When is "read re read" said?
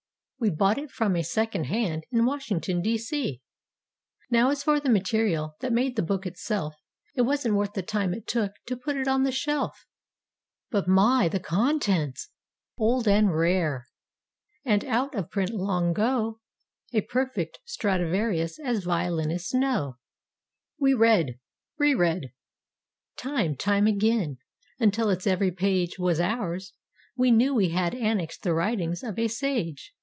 20.95-22.33